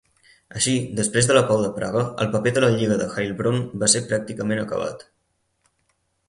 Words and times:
Així, 0.59 0.71
després 0.99 1.27
de 1.31 1.35
la 1.37 1.43
Pau 1.51 1.59
de 1.65 1.69
Praga, 1.75 2.01
el 2.25 2.31
paper 2.37 2.53
de 2.55 2.63
la 2.65 2.71
Lliga 2.79 2.97
de 3.03 3.07
Heilbronn 3.11 3.61
va 3.85 3.91
ser 3.95 4.03
pràcticament 4.09 4.63
acabat. 4.65 5.07